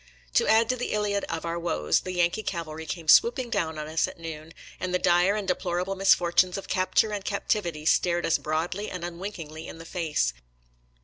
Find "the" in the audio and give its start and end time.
0.75-0.93, 1.99-2.13, 4.95-4.97, 9.77-9.85